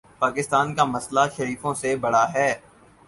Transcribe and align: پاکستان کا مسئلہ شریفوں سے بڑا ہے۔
پاکستان 0.19 0.73
کا 0.75 0.83
مسئلہ 0.85 1.19
شریفوں 1.37 1.73
سے 1.73 1.95
بڑا 1.95 2.25
ہے۔ 2.33 2.49